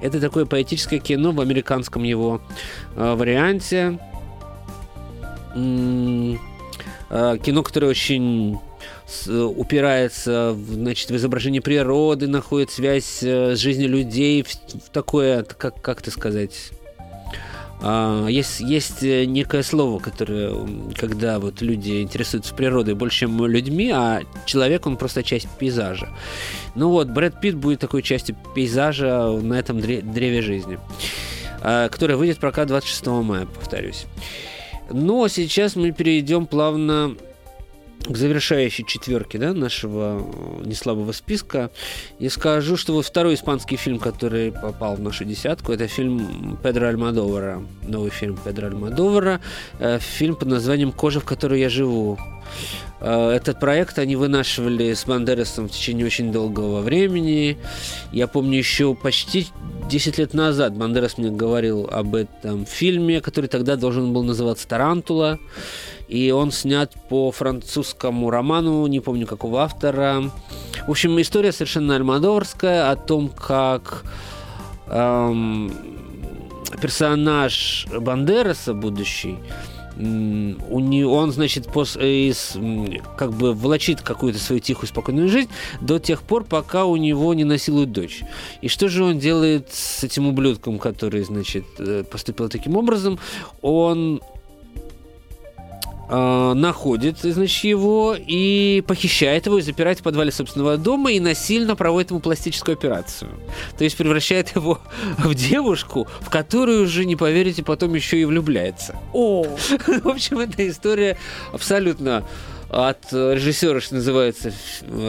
[0.00, 2.40] Это такое поэтическое кино в американском его
[2.96, 3.98] э, варианте.
[7.12, 8.58] Э, кино, которое очень
[9.28, 14.48] упирается значит, в изображение природы, находит связь э, с жизнью людей, в,
[14.90, 16.70] такое, как, как это сказать,
[17.82, 20.54] а, есть, есть некое слово, которое,
[20.96, 26.08] когда вот люди интересуются природой больше, чем людьми, а человек, он просто часть пейзажа.
[26.74, 30.78] Ну вот, Брэд Питт будет такой частью пейзажа на этом древе жизни,
[31.60, 34.06] э, которая выйдет в прокат 26 мая, повторюсь.
[34.92, 37.16] Но сейчас мы перейдем плавно
[38.06, 41.70] к завершающей четверке да, нашего э, неслабого списка.
[42.18, 46.88] И скажу, что вот второй испанский фильм, который попал в нашу десятку, это фильм Педро
[46.88, 49.40] Альмадовара, новый фильм Педро Альмадовара,
[49.78, 52.18] э, фильм под названием «Кожа, в которой я живу».
[53.02, 57.58] Э, этот проект они вынашивали с Бандерасом в течение очень долгого времени.
[58.12, 59.48] Я помню еще почти
[59.90, 65.40] 10 лет назад Бандерас мне говорил об этом фильме, который тогда должен был называться «Тарантула».
[66.06, 70.30] И он снят по французскому роману, не помню какого автора.
[70.86, 74.04] В общем, история совершенно альмадорская о том, как
[74.86, 75.72] эм,
[76.80, 79.38] персонаж Бандераса будущий
[79.96, 82.56] у него, он, значит, пос, из,
[83.16, 85.50] как бы влачит какую-то свою тихую, спокойную жизнь
[85.80, 88.22] до тех пор, пока у него не насилуют дочь.
[88.60, 93.18] И что же он делает с этим ублюдком, который, значит, э, поступил таким образом?
[93.60, 94.20] Он
[96.12, 101.74] э, находит, значит, его и похищает его и запирает в подвале собственного дома и насильно
[101.74, 103.30] проводит ему пластическую операцию.
[103.78, 104.80] То есть превращает его
[105.18, 108.96] в девушку, в которую уже, не поверите, потом еще и влюбляется.
[109.12, 109.42] О!
[110.02, 111.16] В общем, эта история
[111.52, 112.24] абсолютно
[112.72, 114.50] от режиссера, что называется,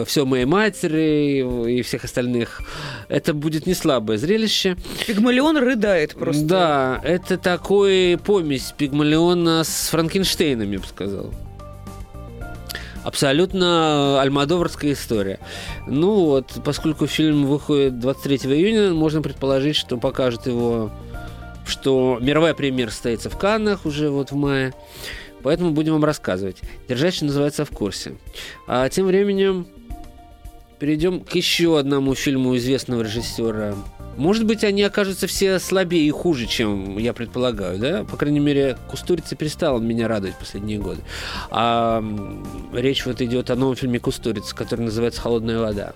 [0.05, 2.61] «Все моей матери» и всех остальных.
[3.07, 4.75] Это будет не слабое зрелище.
[5.07, 6.43] Пигмалион рыдает просто.
[6.43, 11.33] Да, это такой помесь Пигмалиона с Франкенштейном, я бы сказал.
[13.05, 15.39] Абсолютно альмадоварская история.
[15.87, 20.91] Ну вот, поскольку фильм выходит 23 июня, можно предположить, что покажет его,
[21.65, 24.73] что мировая премьера состоится в Каннах уже вот в мае.
[25.43, 26.61] Поэтому будем вам рассказывать.
[26.87, 28.15] Держать, что называется, в курсе.
[28.65, 29.67] А тем временем
[30.79, 33.75] перейдем к еще одному фильму известного режиссера.
[34.15, 38.03] Может быть, они окажутся все слабее и хуже, чем я предполагаю, да?
[38.03, 41.01] По крайней мере, Кустурица перестала меня радовать последние годы.
[41.49, 42.03] А
[42.73, 45.93] речь вот идет о новом фильме Кустурицы, который называется «Холодная вода»,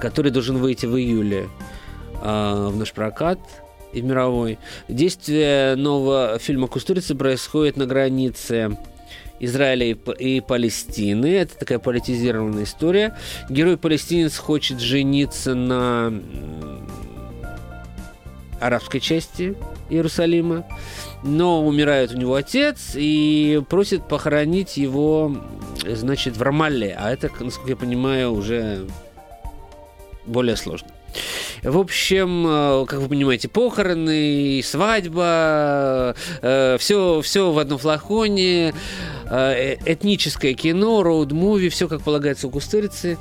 [0.00, 1.48] который должен выйти в июле
[2.22, 3.38] а, в наш прокат–
[3.94, 4.58] и мировой.
[4.88, 8.76] Действие нового фильма Кустурицы происходит на границе
[9.40, 11.26] Израиля и, и Палестины.
[11.26, 13.16] Это такая политизированная история.
[13.48, 16.12] Герой-палестинец хочет жениться на
[18.60, 19.54] арабской части
[19.90, 20.64] Иерусалима,
[21.22, 25.36] но умирает у него отец и просит похоронить его,
[25.86, 26.96] значит, в Рамалле.
[26.98, 28.86] А это, насколько я понимаю, уже
[30.26, 30.88] более сложно.
[31.64, 36.14] В общем, э, как вы понимаете, похороны, свадьба,
[36.78, 38.74] все, э, все в одном флаконе,
[39.30, 43.16] э, этническое кино, роуд-муви, все как полагается у Кустурицы.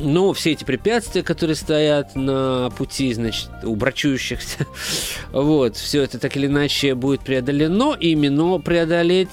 [0.00, 4.66] Но все эти препятствия, которые стоят на пути, значит, у брачующихся,
[5.32, 9.28] вот, все это так или иначе будет преодолено, именно преодолеть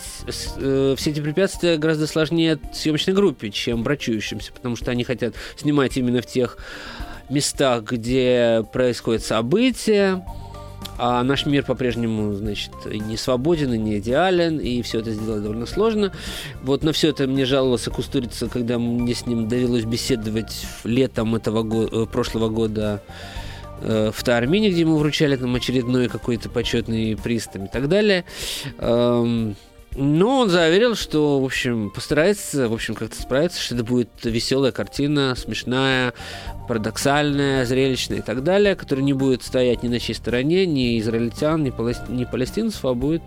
[0.58, 5.96] э, все эти препятствия гораздо сложнее съемочной группе, чем брачующимся, потому что они хотят снимать
[5.96, 6.58] именно в тех
[7.30, 10.24] местах, где происходят события,
[10.98, 15.66] а наш мир по-прежнему, значит, не свободен и не идеален, и все это сделать довольно
[15.66, 16.12] сложно.
[16.63, 21.62] Вот на все это мне жаловался Кустурица, когда мне с ним довелось беседовать летом этого
[21.63, 23.04] года, э, прошлого года
[23.82, 28.26] э, в Таармине, где ему вручали там очередной какой-то почетный приз и так далее.
[30.00, 34.72] Но он заверил, что, в общем, постарается, в общем, как-то справиться, что это будет веселая
[34.72, 36.14] картина, смешная,
[36.68, 41.64] парадоксальная, зрелищная и так далее, которая не будет стоять ни на чьей стороне, ни израильтян,
[41.64, 41.74] ни,
[42.12, 43.24] ни палестинцев, а будет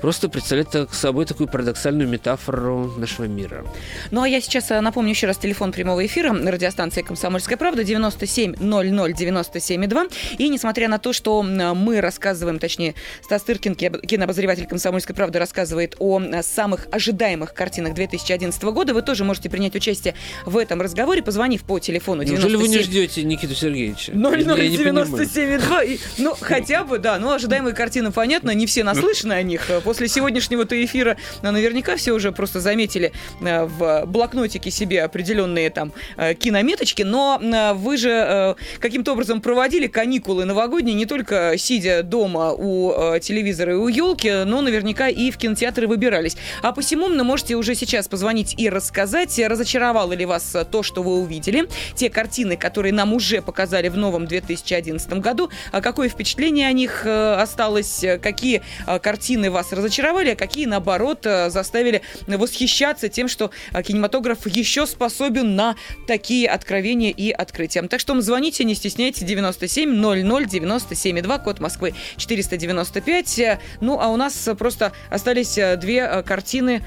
[0.00, 3.64] просто представляет собой такую парадоксальную метафору нашего мира.
[4.10, 8.56] Ну, а я сейчас э, напомню еще раз телефон прямого эфира радиостанции «Комсомольская правда» 97
[8.58, 10.06] 00 97 2.
[10.38, 16.20] И несмотря на то, что мы рассказываем, точнее, Стас Тыркин, кинообозреватель «Комсомольской правды», рассказывает о
[16.20, 21.64] э, самых ожидаемых картинах 2011 года, вы тоже можете принять участие в этом разговоре, позвонив
[21.64, 22.50] по телефону 97...
[22.50, 24.12] Неужели вы не ждете Никиту Сергеевича?
[24.12, 25.82] 0097 2.
[26.18, 27.18] Ну, хотя бы, да.
[27.18, 29.70] Ну, ожидаемые картины, понятно, не все наслышаны о них.
[29.70, 35.70] Э, после сегодняшнего-то эфира ну, наверняка все уже просто заметили э, в блокнотике себе определенные
[35.70, 37.40] там э, кинометочки, но
[37.74, 43.88] вы же каким-то образом проводили каникулы новогодние не только сидя дома у телевизора и у
[43.88, 46.36] елки, но наверняка и в кинотеатры выбирались.
[46.60, 51.68] А посему можете уже сейчас позвонить и рассказать, разочаровало ли вас то, что вы увидели,
[51.94, 57.06] те картины, которые нам уже показали в новом 2011 году, а какое впечатление о них
[57.06, 58.62] осталось, какие
[59.02, 63.50] картины вас разочаровали, а какие, наоборот, заставили восхищаться тем, что
[63.84, 67.82] кинематограф еще способен на такие откровения и открытия.
[67.82, 73.60] Так что звоните, не стесняйтесь, 97 00 97 2, код Москвы 495.
[73.80, 76.82] Ну, а у нас просто остались две картины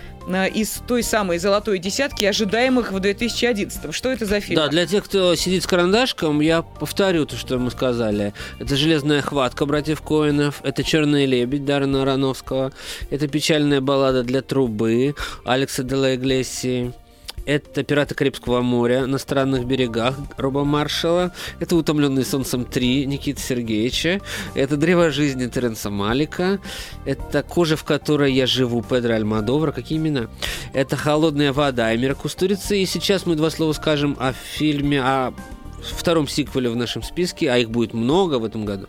[0.48, 3.94] из той самой золотой десятки, ожидаемых в 2011.
[3.94, 4.60] Что это за фильм?
[4.60, 8.34] Да, для тех, кто сидит с карандашком, я повторю то, что мы сказали.
[8.60, 12.72] Это «Железная хватка» братьев Коинов, это «Черный лебедь» Дарна Ароновского,
[13.10, 15.16] это «Печальная баллада для трубы»
[15.46, 16.94] Алекса Делла Иглесии,
[17.50, 21.34] это «Пираты Карибского моря» на странных берегах Роба Маршала.
[21.60, 24.22] Это «Утомленный солнцем 3» Никиты Сергеевича.
[24.54, 26.60] Это «Древо жизни» Теренса Малика.
[27.06, 29.72] Это «Кожа, в которой я живу» Педро Альмадовра.
[29.72, 30.30] Какие имена?
[30.74, 32.78] Это «Холодная вода» Эмира Кустурицы.
[32.78, 35.34] И сейчас мы два слова скажем о фильме, о
[35.82, 38.88] втором сиквеле в нашем списке, а их будет много в этом году,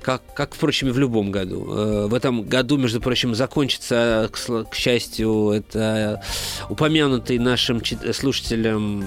[0.00, 1.66] как, как впрочем, и в любом году.
[1.70, 6.22] Э, в этом году, между прочим, закончится, к, к счастью, это
[6.68, 9.04] упомянутый нашим слушателям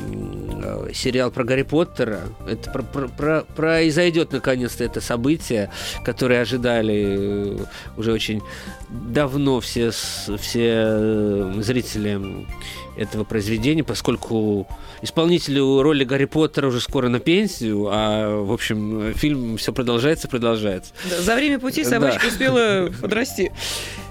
[0.64, 2.22] э, сериал про Гарри Поттера.
[2.48, 5.72] Это про, про, про, произойдет, наконец-то, это событие,
[6.04, 7.66] которое ожидали э,
[7.98, 8.42] уже очень
[9.10, 12.46] давно все, все зрители
[12.98, 14.68] этого произведения, поскольку
[15.02, 20.94] исполнителю роли Гарри Поттера уже скоро на пенсию, а, в общем, фильм все продолжается, продолжается.
[21.10, 22.28] Да, за время пути собачка да.
[22.28, 23.52] успела подрасти.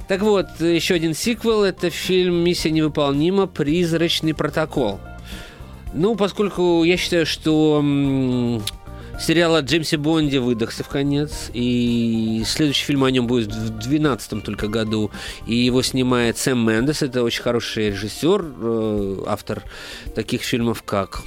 [0.09, 3.47] Так вот, еще один сиквел– это фильм «Миссия невыполнима.
[3.47, 5.01] Призрачный протокол».
[5.95, 7.81] Ну, поскольку я считаю, что
[9.19, 14.43] Сериал о Джеймсе Бонде выдохся в конец, и следующий фильм о нем будет в 2012
[14.45, 15.11] только году,
[15.47, 19.63] и его снимает Сэм Мендес, это очень хороший режиссер, э, автор
[20.15, 21.23] таких фильмов, как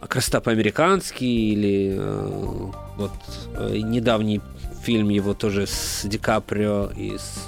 [0.00, 3.12] «Красота по-американски» или э, вот
[3.54, 4.40] э, недавний
[4.82, 7.46] фильм его тоже с Ди Каприо и с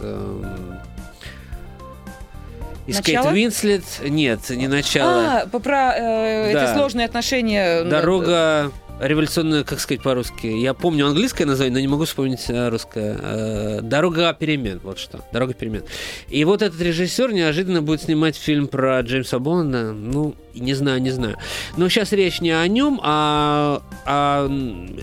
[2.91, 3.25] и Начало?
[3.27, 3.85] Кейт Винслет.
[4.03, 5.43] Нет, не начало.
[5.43, 6.65] А, про э, да.
[6.65, 7.85] эти сложные отношения.
[7.85, 10.47] Дорога революционная, как сказать по-русски.
[10.47, 13.19] Я помню английское название, но не могу вспомнить э, русское.
[13.21, 15.25] Э, Дорога перемен, вот что.
[15.33, 15.83] Дорога перемен.
[16.29, 19.93] И вот этот режиссер неожиданно будет снимать фильм про Джеймса Бонда.
[19.93, 21.37] Ну, не знаю, не знаю.
[21.77, 24.49] Но сейчас речь не о нем, а о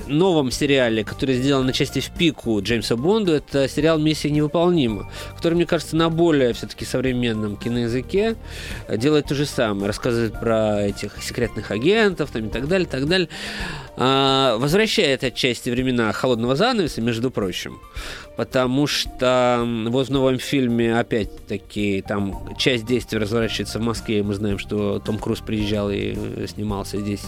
[0.08, 3.34] новом сериале, который сделан на части в пику Джеймса Бонду.
[3.34, 8.36] Это сериал «Миссия невыполнима», который, мне кажется, на более все-таки современном киноязыке
[8.90, 9.88] делает то же самое.
[9.88, 13.30] Рассказывает про этих секретных агентов там, и так далее, так далее.
[14.00, 17.80] А, возвращает отчасти времена холодного занавеса, между прочим,
[18.36, 24.36] потому что вот в новом фильме опять-таки там часть действия разворачивается в Москве, и мы
[24.36, 27.24] знаем, что Том Круз приезжал и э, снимался здесь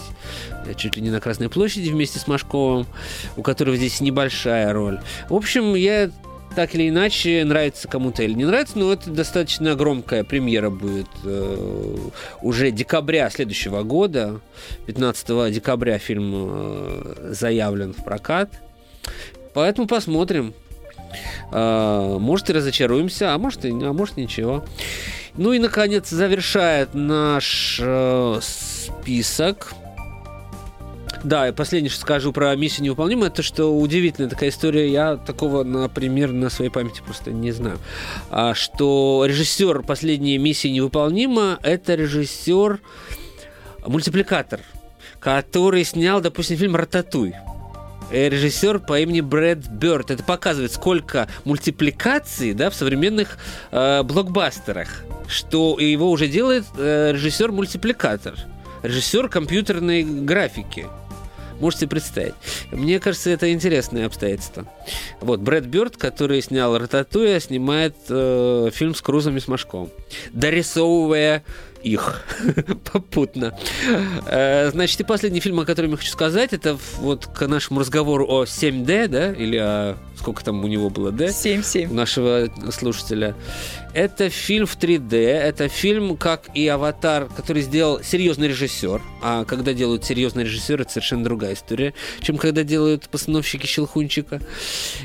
[0.64, 2.86] э, чуть ли не на Красной площади вместе с Машковым,
[3.36, 5.00] у которого здесь небольшая роль.
[5.28, 6.12] В общем, я
[6.54, 11.96] так или иначе, нравится кому-то или не нравится, но это достаточно громкая премьера будет э,
[12.42, 14.40] уже декабря следующего года.
[14.86, 18.50] 15 декабря фильм э, заявлен в прокат.
[19.54, 20.54] Поэтому посмотрим.
[21.52, 24.64] Э, может и разочаруемся, а может, и, а может ничего.
[25.36, 29.74] Ну и, наконец, завершает наш э, список
[31.22, 34.90] да, последнее, что скажу про миссию невыполнимую, это что удивительная такая история.
[34.90, 37.78] Я такого, например, на своей памяти просто не знаю.
[38.30, 42.80] А, что режиссер последней миссии невыполнима это режиссер
[43.86, 44.60] мультипликатор,
[45.18, 47.34] который снял, допустим, фильм Рататуй
[48.10, 50.10] э, режиссер по имени Брэд Бёрд.
[50.10, 53.36] Это показывает, сколько мультипликаций да, в современных
[53.70, 58.36] э, блокбастерах, что его уже делает э, режиссер-мультипликатор,
[58.82, 60.86] режиссер компьютерной графики.
[61.60, 62.34] Можете представить.
[62.72, 64.66] Мне кажется, это интересное обстоятельство.
[65.20, 69.90] Вот, Брэд Бёрд, который снял «Рататуя», снимает э, фильм с Крузом и с Машковым,
[70.32, 71.44] дорисовывая
[71.82, 72.22] их
[72.92, 73.56] попутно.
[74.26, 78.26] Э, значит, и последний фильм, о котором я хочу сказать, это вот к нашему разговору
[78.28, 81.26] о 7D, да, или о сколько там у него было, да?
[81.26, 81.90] 7-7.
[81.90, 83.34] У нашего слушателя.
[83.92, 89.72] Это фильм в 3D, это фильм, как и «Аватар», который сделал серьезный режиссер, а когда
[89.72, 94.40] делают серьезный режиссер, это совершенно другая история, чем когда делают постановщики «Щелкунчика».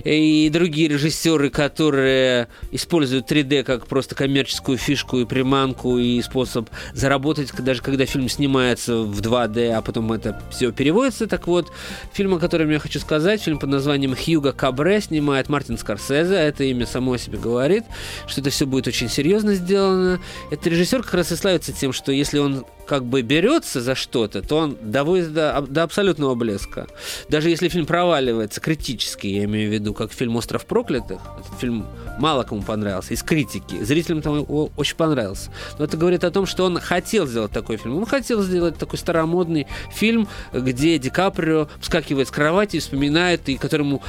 [0.03, 7.51] И другие режиссеры, которые используют 3D как просто коммерческую фишку и приманку, и способ заработать,
[7.57, 11.27] даже когда фильм снимается в 2D, а потом это все переводится.
[11.27, 11.71] Так вот,
[12.13, 16.63] фильм, о котором я хочу сказать, фильм под названием «Хьюго Кабре», снимает Мартин Скорсезе, это
[16.63, 17.83] имя само себе говорит,
[18.27, 20.19] что это все будет очень серьезно сделано.
[20.51, 24.41] Этот режиссер как раз и славится тем, что если он как бы берется за что-то,
[24.41, 26.87] то он доводит до, до абсолютного блеска.
[27.29, 31.85] Даже если фильм проваливается критически, я имею в виду, как фильм «Остров проклятых», этот фильм
[32.19, 33.83] мало кому понравился, из критики.
[33.83, 35.51] Зрителям там очень понравился.
[35.77, 37.97] Но это говорит о том, что он хотел сделать такой фильм.
[37.97, 43.57] Он хотел сделать такой старомодный фильм, где Ди Каприо вскакивает с кровати и вспоминает, и
[43.57, 44.01] которому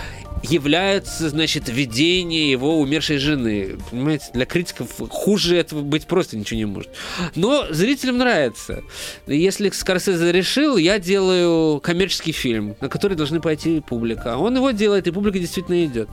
[0.48, 3.78] является, значит, видение его умершей жены.
[3.90, 6.90] Понимаете, для критиков хуже этого быть просто ничего не может.
[7.34, 8.82] Но зрителям нравится.
[9.26, 14.36] Если Скорсезе решил, я делаю коммерческий фильм, на который должны пойти публика.
[14.36, 16.08] Он его делает, и публика действительно идет.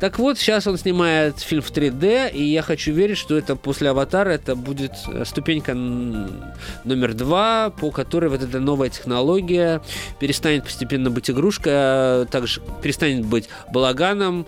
[0.00, 3.90] Так вот, сейчас он снимает фильм в 3D, и я хочу верить, что это после
[3.90, 4.92] «Аватара» это будет
[5.26, 9.82] ступенька номер два, по которой вот эта новая технология
[10.18, 14.46] перестанет постепенно быть игрушкой, а также перестанет быть балаганом,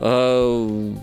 [0.00, 0.94] а,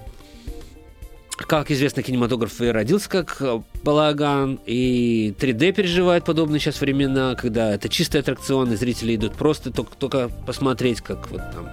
[1.37, 3.41] как известно, кинематограф и родился как
[3.83, 9.71] балаган, и 3D переживает подобные сейчас времена, когда это чистый аттракцион, и зрители идут просто
[9.71, 11.69] только, только посмотреть, как вот там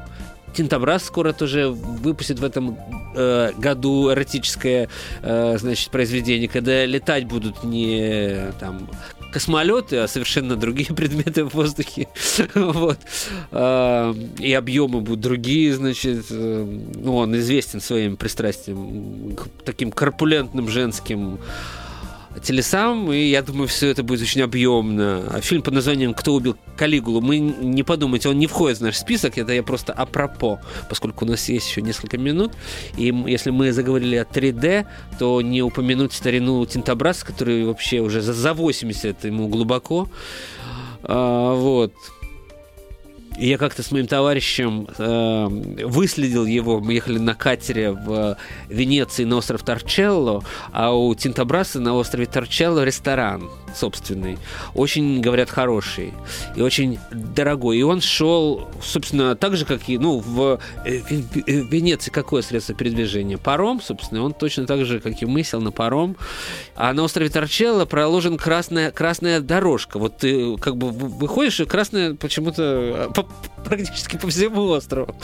[0.56, 2.78] Тинтобраз скоро тоже выпустит в этом
[3.14, 4.88] э, году эротическое
[5.20, 8.88] э, значит, произведение, когда летать будут не там
[9.36, 12.08] космолеты, а совершенно другие предметы в воздухе.
[12.54, 12.98] вот.
[14.40, 16.24] И объемы будут другие, значит.
[16.30, 16.64] Э,
[16.94, 21.38] ну, он известен своим пристрастием к таким корпулентным женским
[22.46, 25.24] телесам, и я думаю, все это будет очень объемно.
[25.30, 28.96] А фильм под названием «Кто убил Калигулу?» мы не подумайте, он не входит в наш
[28.96, 32.52] список, это я просто апропо, поскольку у нас есть еще несколько минут,
[32.96, 34.86] и если мы заговорили о 3D,
[35.18, 40.08] то не упомянуть старину Тинтобраз, который вообще уже за 80 ему глубоко.
[41.02, 41.92] А, вот.
[43.38, 45.46] И я как-то с моим товарищем э,
[45.84, 46.80] выследил его.
[46.80, 48.36] Мы ехали на катере в
[48.68, 54.38] Венеции на остров Торчелло, а у Тинтобраса на острове Торчелло ресторан собственный.
[54.74, 56.12] Очень, говорят, хороший
[56.54, 57.78] и очень дорогой.
[57.78, 62.74] И он шел, собственно, так же, как и ну, в, э, в, Венеции какое средство
[62.74, 63.38] передвижения?
[63.38, 64.22] Паром, собственно.
[64.22, 66.16] Он точно так же, как и мы, сел на паром.
[66.74, 69.98] А на острове Торчелло проложена красная, красная дорожка.
[69.98, 73.12] Вот ты как бы выходишь, и красная почему-то
[73.64, 75.16] практически по всему острову.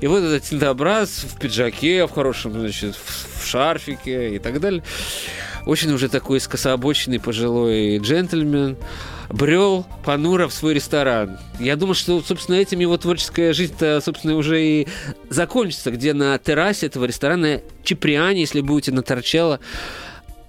[0.00, 4.82] И вот этот тинтобраз в пиджаке, в хорошем, значит, в шарфике и так далее.
[5.66, 8.76] Очень уже такой скосообоченный пожилой джентльмен
[9.30, 11.38] брел понуро в свой ресторан.
[11.60, 14.88] Я думаю, что, собственно, этим его творческая жизнь-то, собственно, уже и
[15.30, 19.60] закончится, где на террасе этого ресторана Чиприани, если будете на Торчелло,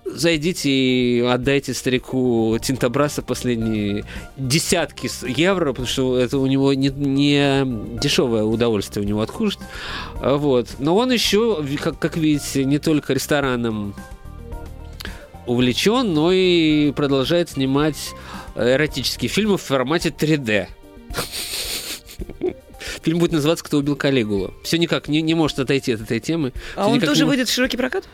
[0.05, 4.05] зайдите и отдайте старику Тинтобраса последние
[4.37, 9.59] десятки евро, потому что это у него не, не дешевое удовольствие у него откушать.
[10.21, 10.75] Вот.
[10.79, 13.95] Но он еще, как, как видите, не только рестораном
[15.45, 18.11] увлечен, но и продолжает снимать
[18.55, 20.67] эротические фильмы в формате 3D.
[23.03, 24.53] Фильм будет называться «Кто убил Калигулу».
[24.63, 26.53] Все никак не, не может отойти от этой темы.
[26.75, 28.05] А он тоже выйдет в широкий прокат?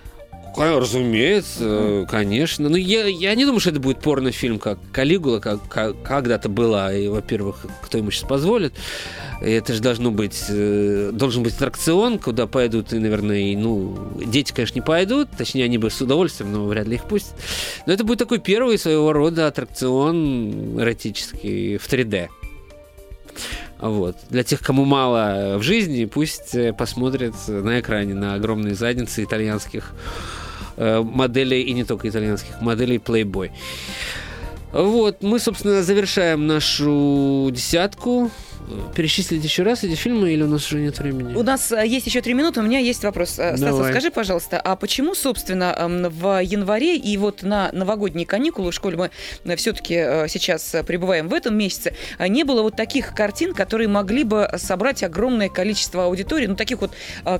[0.59, 2.67] Разумеется, конечно.
[2.67, 6.93] Но я, я не думаю, что это будет порнофильм, как Калигула, как, как когда-то была.
[6.93, 8.73] И, во-первых, кто ему сейчас позволит.
[9.41, 14.11] И это же должно быть, э, должен быть аттракцион, куда пойдут, и, наверное, и, ну,
[14.25, 15.29] дети, конечно, не пойдут.
[15.37, 17.35] Точнее, они бы с удовольствием, но вряд ли их пустят.
[17.85, 22.27] Но это будет такой первый своего рода аттракцион эротический в 3D.
[23.79, 24.17] Вот.
[24.29, 29.93] Для тех, кому мало в жизни, пусть э, посмотрят на экране на огромные задницы итальянских
[30.79, 33.51] моделей, и не только итальянских, моделей Playboy.
[34.71, 38.29] Вот, мы, собственно, завершаем нашу десятку
[38.95, 41.35] перечислить еще раз эти фильмы или у нас уже нет времени?
[41.35, 42.59] У нас э, есть еще три минуты.
[42.59, 43.39] У меня есть вопрос.
[43.39, 48.71] Э, Стас, скажи, пожалуйста, а почему, собственно, эм, в январе и вот на новогодние каникулы
[48.71, 49.11] в школе мы
[49.45, 54.49] э, все-таки сейчас пребываем в этом месяце, не было вот таких картин, которые могли бы
[54.57, 56.91] собрать огромное количество аудитории, ну, таких вот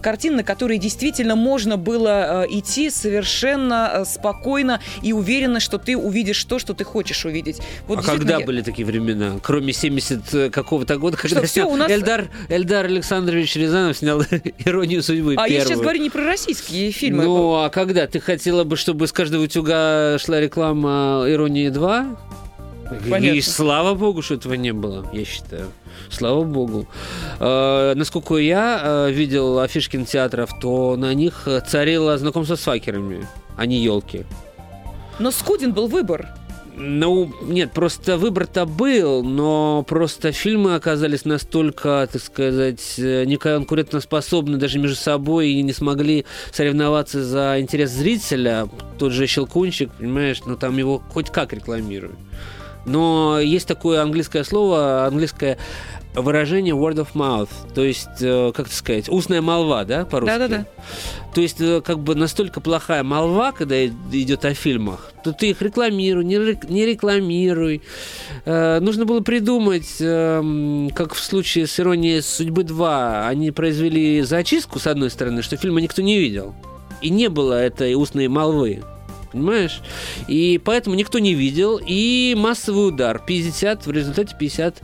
[0.01, 6.59] картин, на которые действительно можно было идти совершенно спокойно и уверенно, что ты увидишь то,
[6.59, 7.59] что ты хочешь увидеть.
[7.87, 8.45] Вот а когда я...
[8.45, 9.39] были такие времена?
[9.41, 11.91] Кроме 70 какого-то года, когда что все у нас...
[11.91, 14.21] Эльдар, Эльдар Александрович Рязанов снял
[14.65, 15.53] «Иронию судьбы» А первую.
[15.53, 17.25] я сейчас говорю не про российские фильмы.
[17.25, 18.07] Ну, а когда?
[18.07, 22.17] Ты хотела бы, чтобы с каждого утюга шла реклама «Иронии 2»?
[23.09, 23.37] Понятно.
[23.37, 25.67] И слава богу, что этого не было, я считаю.
[26.09, 26.87] Слава богу.
[27.39, 33.65] Э, насколько я э, видел афиши кинотеатров, то на них царило знакомство с факерами, а
[33.65, 34.25] не елки.
[35.19, 36.29] Но скуден был выбор.
[36.81, 44.95] Ну, нет, просто выбор-то был, но просто фильмы оказались настолько, так сказать, неконкурентоспособны даже между
[44.95, 48.69] собой и не смогли соревноваться за интерес зрителя.
[48.97, 52.15] Тот же «Щелкунчик», понимаешь, ну там его хоть как рекламируют.
[52.85, 55.57] Но есть такое английское слово, английское
[56.13, 60.37] выражение word of mouth, то есть, э, как это сказать, устная молва, да, по-русски?
[60.37, 60.65] Да-да-да.
[61.33, 65.61] То есть, э, как бы настолько плохая молва, когда идет о фильмах, то ты их
[65.61, 67.83] рекламируй, не рекламируй.
[68.45, 74.79] Э, нужно было придумать, эм, как в случае с «Иронией судьбы 2», они произвели зачистку,
[74.79, 76.55] с одной стороны, что фильма никто не видел.
[77.01, 78.81] И не было этой устной молвы
[79.31, 79.81] понимаешь?
[80.27, 84.81] И поэтому никто не видел, и массовый удар, 50, в результате 50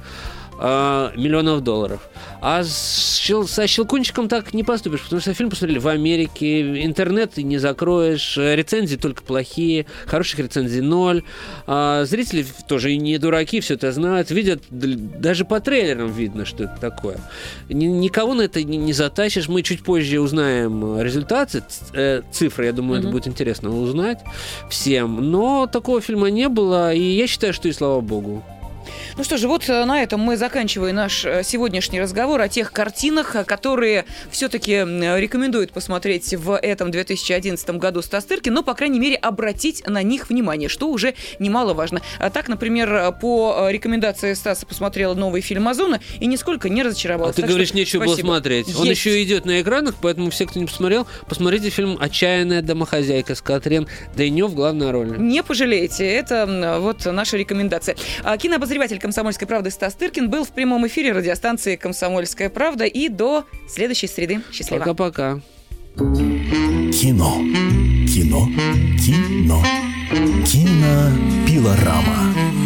[0.59, 2.01] э, миллионов долларов.
[2.41, 7.57] А с, со Щелкунчиком так не поступишь, потому что фильм посмотрели в Америке, интернет не
[7.57, 11.23] закроешь, рецензии только плохие, хороших рецензий ноль.
[11.65, 16.77] А зрители тоже не дураки, все это знают, видят, даже по трейлерам видно, что это
[16.79, 17.19] такое.
[17.69, 23.03] Никого на это не затащишь, мы чуть позже узнаем результаты, э, цифры, я думаю, mm-hmm.
[23.03, 24.19] это будет интересно узнать
[24.69, 25.31] всем.
[25.31, 28.43] Но такого фильма не было, и я считаю, что и слава богу.
[29.17, 32.71] Ну что же, вот э, на этом мы заканчиваем наш э, сегодняшний разговор о тех
[32.71, 38.99] картинах, э, которые все-таки рекомендуют посмотреть в этом 2011 году Стас Тыркин, но, по крайней
[38.99, 42.01] мере, обратить на них внимание, что уже немаловажно.
[42.19, 47.33] А так, например, по рекомендации Стаса посмотрела новый фильм «Озона» и нисколько не разочаровалась.
[47.33, 48.67] А ты так говоришь, нечего было смотреть.
[48.67, 48.79] Есть.
[48.79, 53.41] Он еще идет на экранах, поэтому все, кто не посмотрел, посмотрите фильм «Отчаянная домохозяйка» с
[53.41, 55.17] Катрин Дейнё в главной роли.
[55.17, 56.05] Не пожалеете.
[56.05, 57.95] Это вот наша рекомендация.
[58.23, 58.37] А
[58.75, 62.85] кинообозреватель «Комсомольской правды» Стас Тыркин был в прямом эфире радиостанции «Комсомольская правда».
[62.85, 64.41] И до следующей среды.
[64.51, 64.79] Счастливо.
[64.79, 65.39] Пока-пока.
[65.95, 67.37] Кино.
[68.05, 68.49] Кино.
[68.99, 69.63] Кино.
[70.45, 72.65] Кинопилорама.